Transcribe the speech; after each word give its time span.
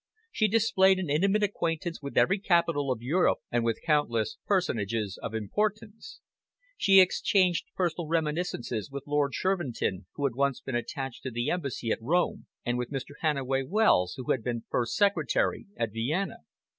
She 0.31 0.47
displayed 0.47 0.97
an 0.97 1.11
intimate 1.11 1.43
acquaintance 1.43 2.01
with 2.01 2.17
every 2.17 2.39
capital 2.39 2.91
of 2.91 3.03
Europe 3.03 3.37
and 3.51 3.63
with 3.63 3.83
countless 3.85 4.39
personages 4.47 5.19
of 5.21 5.35
importance. 5.35 6.21
She 6.75 6.99
exchanged 6.99 7.67
personal 7.75 8.07
reminiscences 8.07 8.89
with 8.89 9.03
Lord 9.05 9.35
Shervinton, 9.35 10.07
who 10.15 10.23
had 10.25 10.33
once 10.33 10.59
been 10.59 10.73
attached 10.75 11.21
to 11.21 11.29
the 11.29 11.51
Embassy 11.51 11.91
at 11.91 12.01
Rome, 12.01 12.47
and 12.65 12.79
with 12.79 12.89
Mr. 12.89 13.11
Hannaway 13.19 13.61
Wells, 13.61 14.15
who 14.17 14.31
had 14.31 14.43
been 14.43 14.63
first 14.71 14.95
secretary 14.95 15.67
at 15.77 15.91
Vienna. 15.93 16.37